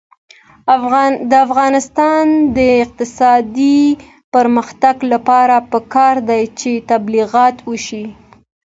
د 1.29 1.31
افغانستان 1.47 2.25
د 2.57 2.59
اقتصادي 2.83 3.81
پرمختګ 4.33 4.95
لپاره 5.13 5.55
پکار 5.71 6.15
ده 6.27 6.39
چې 6.59 6.71
تبلیغات 6.91 7.55
وشي. 7.69 8.05